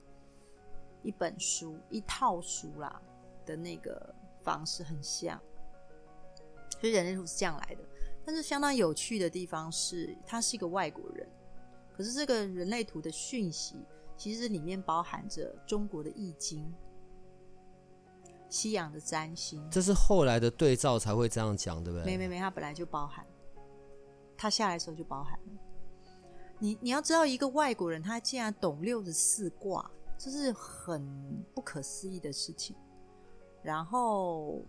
[1.03, 3.03] 一本书、一套书啦
[3.49, 5.41] 的那个方式很像。
[6.81, 7.83] 所以人类图是这样来的，
[8.25, 11.27] 但是相当有趣的地方是，他是一个外国人，
[11.97, 13.85] 可是这个人类图的讯息
[14.17, 16.73] 其实里面包含着中国的易经、
[18.49, 22.07] 西洋的占星，这是后来的对照才会这样讲，对不对？
[22.07, 23.27] 没没没，它本来就包含，
[24.37, 25.53] 它下来的时候就包含了。
[26.61, 32.77] 你你要知道，一个外国人他竟然懂六十四卦，这是很不可思议的事情。
[33.63, 34.65] 然后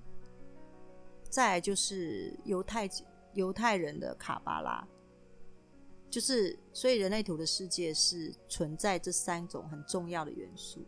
[1.29, 2.89] 再来就是犹太
[3.33, 4.87] 犹太人的卡巴拉，
[6.09, 10.83] 就是所以人类图的世界是存在这三种很重要的元素，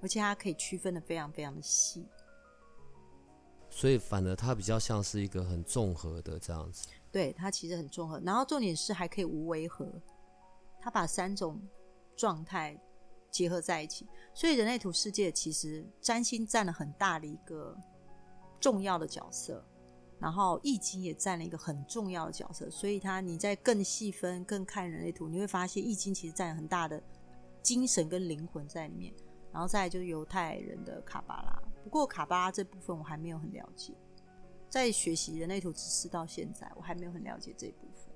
[0.00, 2.06] 而且它可以区分的非常非常的细。
[3.70, 6.88] 所以反而它比较像是一个很综合的这样子。
[7.12, 9.86] 对，它其实很综合，然后重点是还可以无违和，
[10.80, 11.60] 它把三种
[12.16, 12.80] 状态
[13.30, 17.76] 结合在一起，所以人类图世界其实占星占了很大的一个
[18.60, 19.64] 重要的角色，
[20.18, 27.02] 然后易经也占了一个很重要的角色，所以它你在更细分、更看人类图，你会发现易经其实占了很大的
[27.62, 29.12] 精神跟灵魂在里面，
[29.52, 33.92] 然后再来就是犹太人的卡巴拉，不过卡巴拉这部分我还没有很了解。
[34.68, 38.14] 在学习人类图知识到现在，我还没有很了解这一部分。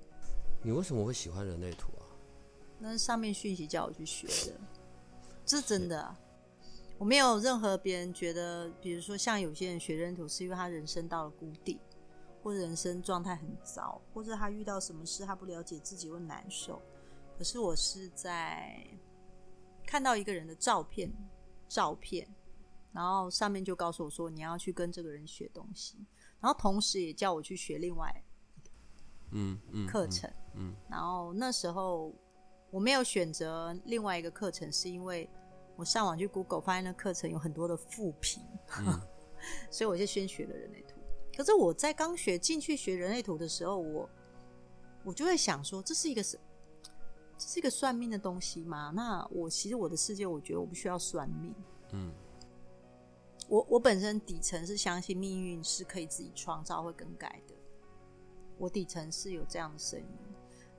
[0.61, 2.05] 你为什么会喜欢人类图啊？
[2.77, 4.59] 那是上面讯息叫我去学的，
[5.53, 6.17] 这是真的、啊。
[6.97, 11.79] 我没有任何别人觉得，比如说像有些人学人类图是因为他人生到了谷底，
[12.41, 16.81] 或者人生状态很糟，或者他遇到什么事他不了解自己会难受。
[17.37, 18.83] 可是我是在
[19.85, 21.11] 看到一个人的照片，
[21.67, 22.27] 照片，
[22.91, 26.03] 然后上面就告诉我说你要去跟这个人学东西，
[26.39, 28.23] 然后同时也叫我去学另外
[29.29, 30.27] 嗯嗯，课程。
[30.55, 32.11] 嗯，然后那时候
[32.71, 35.29] 我没有选择另外一个课程，是因为
[35.75, 38.43] 我上网去 Google 发现那课程有很多的复评，
[38.79, 38.99] 嗯
[39.71, 40.99] 所以我就先学了人类图。
[41.35, 44.09] 可是我在刚学进去学人类图的时候，我
[45.03, 46.39] 我就会想说，这是一个什？
[47.37, 48.91] 这是一个算命的东西吗？
[48.95, 51.53] 那我其实我的世界，我觉得我不需要算命。
[51.91, 52.13] 嗯，
[53.47, 57.55] 我我本身底层是相信命运是可以自己创造、会更改的。
[58.59, 60.05] 我底层是有这样的声音，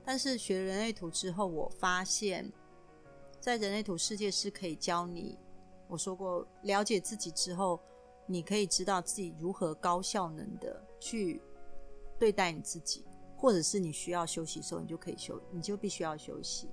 [0.03, 2.51] 但是学人类图之后，我发现，
[3.45, 5.37] 在人类图世界是可以教你。
[5.87, 7.79] 我说过，了解自己之后，
[8.25, 11.39] 你可以知道自己如何高效能的去
[12.17, 13.05] 对待你自己，
[13.37, 16.71] 或者是你需要休息的时候，你就可以休，你就必须要休息。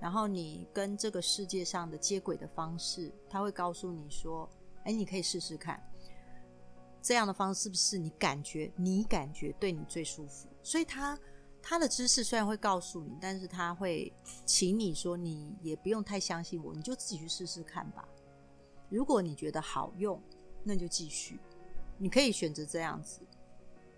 [0.00, 4.48] 然后你跟这个世界上的接轨的方式，他会告诉你说
[4.84, 5.78] ：“哎，你可以试试看，
[7.02, 11.18] 这样的方式是不是你感觉你感觉对你最舒服？”所以他
[11.68, 14.12] 他的知识虽然会告诉你，但是他会
[14.44, 18.06] 请你说，你也不用太相信我，你就自己去试试看吧。
[18.88, 20.22] 如果你觉得好用，
[20.62, 21.40] 那就继续，
[21.98, 23.20] 你可以选择这样子，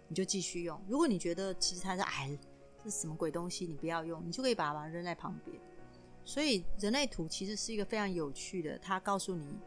[0.08, 0.80] 你就继续用。
[0.88, 2.38] 如果你觉得其实它是哎，
[2.82, 5.54] 这是什么鬼东西，你不要用，你就可以把它扔在旁边。
[6.24, 9.58] 所以人类图其实是一个非常有趣的，它告诉你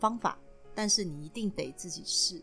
[0.00, 0.36] 方法，
[0.74, 2.42] 但是你一定得自己试。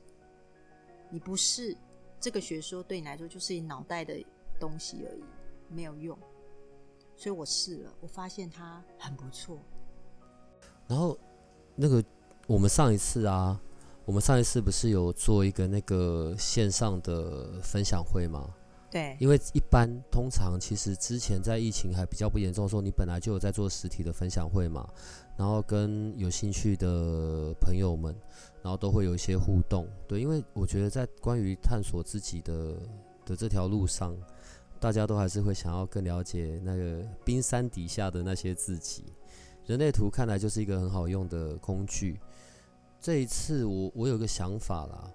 [1.10, 1.76] 你不试，
[2.18, 4.18] 这个学说对你来说就是你脑袋的
[4.62, 5.24] 东西而已，
[5.68, 6.18] 没有用。
[7.18, 9.58] 所以我试了，我发现它很不错。
[10.88, 11.18] 然后
[11.76, 12.04] 那个
[12.48, 13.60] 我们上一次啊，
[14.06, 18.54] 我们上一次不是有做一个那个线上的分享会吗？
[18.90, 24.86] 对，因为一般通常其实之前在疫情还比较不严重的时候，你本来就有在做实体的分享会嘛，
[25.38, 28.14] 然后跟有兴趣的朋友们，
[28.62, 29.88] 然后都会有一些互动。
[30.08, 32.76] 对，因为我觉得在关于探索自己的
[33.26, 34.14] 的这条路上，
[34.82, 39.06] 大家都还是会想要更了解那个冰山底下的那些自己。
[39.68, 42.20] 人类图看来就是一个很好用的工具。
[43.00, 45.12] 这一次我我有个想法啦，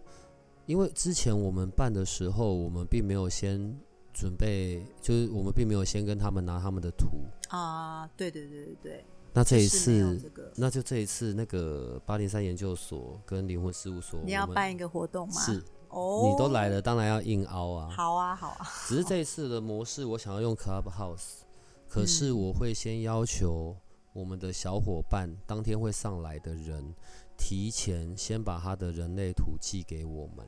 [0.67, 3.77] 因为之前我们办的时候，我们并没有先
[4.15, 7.09] 准备，就是我们并没有先跟他们拿他们的图。
[7.49, 15.35] 啊，对对对对对，那这一次，这个，那就这一次，那个八零三研究所跟灵魂事务所，你要办一个活动吗？
[15.35, 17.89] 是哦，你都来了，当然要硬凹啊。
[17.91, 21.41] 好啊好啊，只是这一次的模式，我想要用 Clubhouse，
[21.89, 23.77] 可是嗯我会先要求
[24.13, 26.95] 我们的小伙伴，当天会上来的人，
[27.37, 30.47] 提前先把他的人类图寄给我们，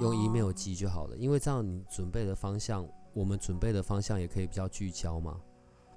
[0.00, 5.40] 用 email 哦寄就好了，因为这样你准备的方向，我们准备的方向也可以比较聚焦嘛。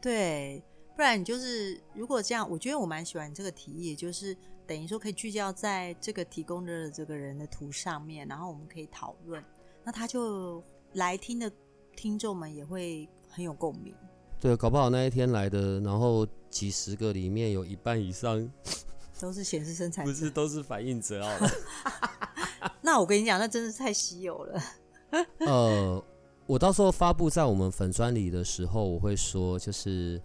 [0.01, 0.63] 对，
[0.95, 4.36] 不然你就是如果这样，我觉得我蛮喜欢你这个提议，就是
[4.72, 9.43] 等于说可以聚焦在这个提供的这个人的图上面，然后我们可以讨论，
[9.84, 10.63] 那他就
[10.93, 11.51] 来听的
[11.93, 13.93] 听众们也会很有共鸣。
[14.39, 18.49] 对，搞不好那一天来的，然后几十个里面有一半以上
[19.19, 21.49] 都是显示生产者，不是都是反应者哦。
[22.82, 24.63] 那我跟你讲，那真是太稀有了。
[25.39, 26.01] 呃，
[26.45, 30.22] 我到时候发布在我们粉专里的时候，我会说，就是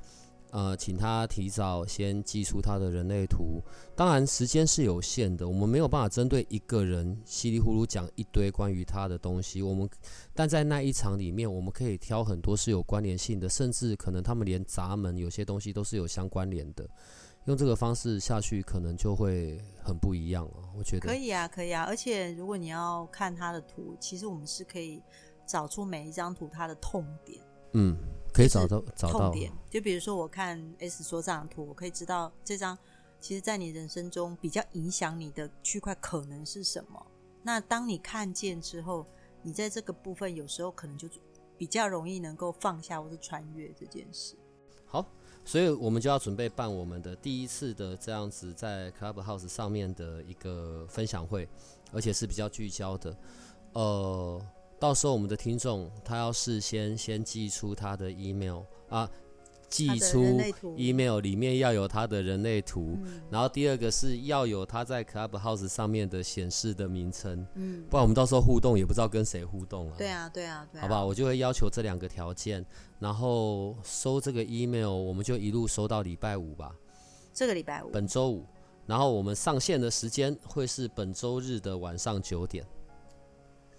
[0.50, 3.60] 呃，请他提早先寄出他的人类图。
[3.94, 9.60] 当然，时间是有限的，我们没有办法针对一个人稀里糊涂讲一堆关于他的东西。
[9.60, 9.88] 我们
[10.32, 16.88] 但在那一场里面，我们可以挑很多是有关联性的，甚至可能他们连闸门有些东西都是有相关联的。
[17.46, 20.66] 用这个方式下去，可能就会很不一样啊。
[20.76, 21.84] 我觉得可以啊，可以啊。
[21.84, 25.00] 而且如果你要看他的图，其实我们是可以
[25.46, 27.40] 找出每一张图它的痛点。
[27.72, 27.96] 嗯，
[28.32, 29.52] 可以找到找到痛点。
[29.70, 32.76] 就比如说，我看 S 说这张图，我可以知道这张
[33.20, 37.06] 其实在你人生中比较影响你的区块可能是什么。
[37.42, 39.06] 那当你看见之后，
[39.42, 41.08] 你在这个部分有时候可能就
[41.56, 44.36] 比较容易能够放下或是穿越这件事。
[44.84, 45.04] 好，
[45.44, 51.48] 所以我们就要准备办我们的第一次的这样子在 Clubhouse 上面的一个分享会，
[51.92, 53.16] 而且是比较聚焦的。
[53.72, 54.40] 呃，
[54.78, 59.10] 到时候我们的听众他要事先先寄出他的 email 啊，
[59.68, 60.40] 寄出
[60.76, 69.94] email 里面要有他的人类图，嗯然后第二个是要有他在 Clubhouse 上面的显示的名称，嗯，不然我们到时候互动也不知道跟谁互动啊。
[69.98, 71.04] 对啊，对啊，对啊，好不好？
[71.04, 72.64] 我就会要求这两个条件，
[73.00, 76.74] 然后收这个 email，我们就一路收到礼拜五吧，
[77.32, 78.46] 这个礼拜五，本周五。
[78.86, 82.64] 然后我们上线的时间会是本周日的晚上九点，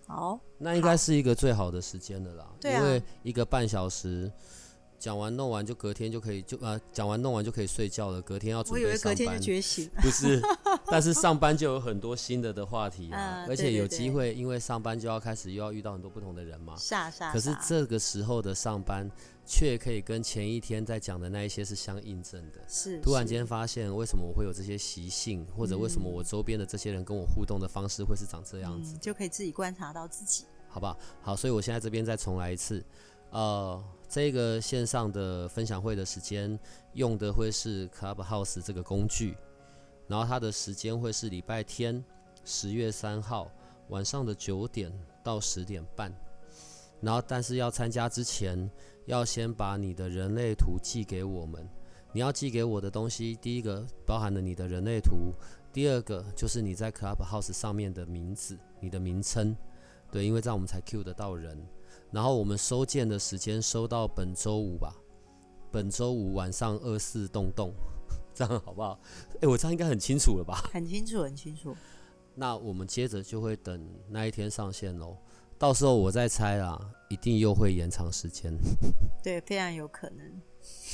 [0.07, 2.79] 好，那应该是一个最好的时间了啦，对啊。
[2.79, 4.31] 因为一个半小时
[4.97, 9.41] 讲完弄完就隔天就可以就呃讲完弄完就可以睡觉了，隔天要准我以备上为隔天。
[9.41, 9.89] 觉醒。
[9.97, 10.41] 不是，
[10.87, 16.73] 但是上班就有很多新的的话题啊，啊 而且有机会，因为上班就要开始又要遇到很多不同的人嘛，
[17.31, 19.07] 可是煞这个时候的上班，
[19.47, 22.59] 却可以跟前一天在讲的那一些是相印证的。
[22.67, 30.43] 是是突然间发现，为什么我会有这些习性，或者为什么我周边的这些人跟我互动的方式会是长这样子，嗯，就可以自己观察到自己。
[30.67, 30.99] 好不好？
[31.21, 32.83] 好，所以我现在这边再重来一次。
[33.31, 36.59] 呃，这个线上的分享会的时间
[36.93, 39.37] 用的会是 Clubhouse 这个工具，
[40.07, 42.03] 然后它的时间会是礼拜天
[42.43, 43.49] 十月三号
[43.89, 44.91] 晚上的九点
[45.23, 46.13] 到十点半。
[46.99, 48.69] 然后，但是要参加之前，
[49.07, 51.67] 要先把你的人类图寄给我们。
[52.13, 55.33] 你要寄给我的东西，第一个包含了你的人类图，
[55.73, 59.55] 第二个就是你在 Clubhouse 上面的名字，你的名称。
[60.11, 61.57] 对，因为这样我们才 Q 得到人。
[62.11, 64.95] 然后我们收件的时间收到本周五吧，
[65.71, 67.73] 本周五晚上二四洞洞，
[68.33, 68.99] 这样好不好？
[69.41, 70.69] 哎，我这样应该很清楚了吧？
[70.73, 71.75] 很清楚，很清楚。
[72.33, 75.17] 那我们接着就会等那一天上线喽。
[75.57, 76.79] 到时候我再猜啦，
[77.09, 78.53] 一定又会延长时间。
[79.23, 80.41] 对，非常有可能。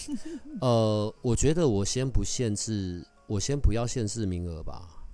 [0.61, 5.05] 呃，我觉得我先不限制，我先不要限制名额吧，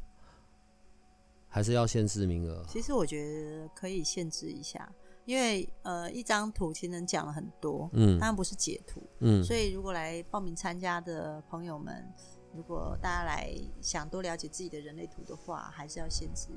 [1.47, 2.63] 还是要限制名额？
[2.67, 4.91] 其实我觉得可以限制一下，
[5.25, 12.05] 因为呃，一张图其实能讲了很多，嗯当然不是解图，嗯，所以如果来报名参加的朋友们，
[12.53, 16.49] 如果大家来想多了解自己的人类图的话，还是要限制。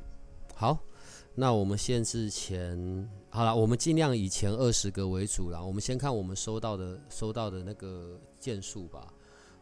[0.54, 0.78] 好，
[1.34, 5.62] 那我们限制前好了，我们尽量以前二十个为主啦。
[5.62, 9.06] 我们先看我们收到的收到的那个件数吧，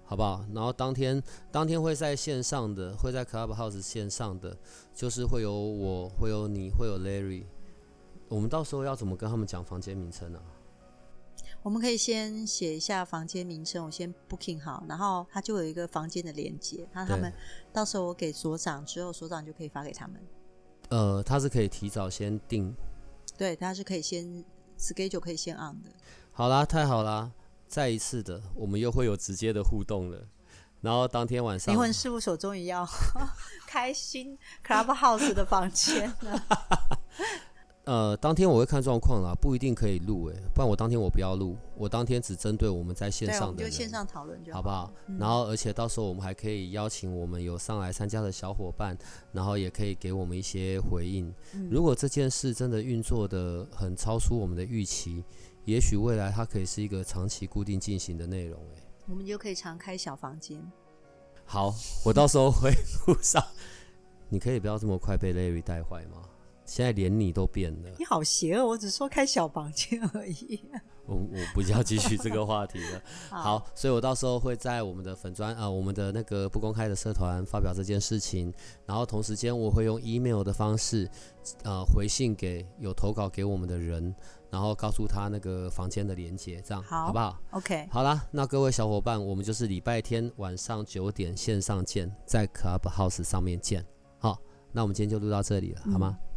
[0.05, 0.45] 好不好？
[0.53, 4.57] 然后当天当天会在线上的，会在 Clubhouse 线上的，
[4.93, 7.45] 就是会有我，会有你，会有 Larry。
[8.29, 10.43] 我们到时候要怎么跟他们讲房间名称啊？
[11.63, 17.33] 我们可以先写一下房间名称，我先 booking 好，然后它就有一个房间的连接，那他们
[17.73, 20.21] 到时候我给所长之后，所长就可以发给他们。
[20.91, 22.75] 呃，他是可以提早先定。
[23.39, 24.45] 对，他是可以先
[24.79, 25.91] schedule 可以先 on 的。
[26.33, 27.33] 好啦，太好啦！
[27.67, 30.27] 再一次的，我们又会有直接的互动了。
[30.81, 32.87] 然后当天晚上灵，魂事务所终于要
[33.69, 36.45] 开新 Clubhouse 的房间了。
[37.91, 44.93] 呃，当天我会看状况啦，不一定可以录诶，不然我当天我不要录，我当天只针对我们在线上的人，们就线上讨论就好好不好？
[45.09, 48.97] 嗯然后，而且到时候我们还可以邀请我们有上来参加的小伙伴，
[49.33, 51.35] 然后也可以给我们一些回应。
[51.53, 55.25] 嗯如果这件事真的运作的很超出我们的预期，
[55.65, 58.61] 也许未来它可以是一个长期固定进行的内容。
[58.77, 60.63] 诶，我们就可以常开小房间。
[61.45, 61.75] 好，
[62.07, 62.71] 我到时候会
[63.09, 63.45] 录上。
[64.29, 66.23] 你可以不要这么快被 Larry 带坏吗？
[66.71, 67.91] 现在连你都变了。
[67.99, 70.61] 你好邪恶，我只说开小房间而已。
[71.05, 73.03] 我我不要继续这个话题了。
[73.29, 78.55] 好，所以我到时候会在我们的粉砖啊、我们的那个不公开的社团发表这件事情，
[78.87, 81.11] 然后同时间我会用 email 的方式，
[81.65, 84.15] 呃，回信给有投稿给我们的人，
[84.49, 93.85] 然后告诉他那个房间的连接，这样好不好？OK，好啦，那各位小伙伴，我们就是礼拜天晚上九点线上见，在 Clubhouse 上面见。
[94.21, 94.39] 好，
[94.71, 96.17] 那我们今天就录到这里了，好吗？